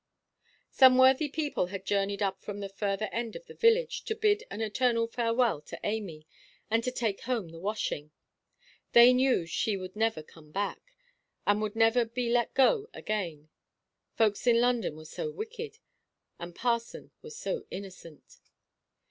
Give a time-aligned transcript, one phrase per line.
[0.71, 4.43] Some worthy people had journeyed up from the further end of the village, to bid
[4.49, 6.25] an eternal farewell to Amy,
[6.71, 8.09] and to take home the washing.
[8.93, 10.81] They knew she would never come back
[11.47, 13.49] again; she would never be let go again;
[14.15, 15.77] folks in London were so wicked,
[16.39, 18.39] and parson was so innocent.